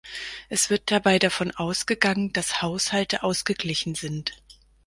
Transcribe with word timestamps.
Es 0.49 0.71
wird 0.71 0.89
dabei 0.89 1.19
davon 1.19 1.51
ausgegangen, 1.51 2.33
dass 2.33 2.63
Haushalte 2.63 3.21
ausgeglichen 3.21 3.93
sind. 3.93 4.31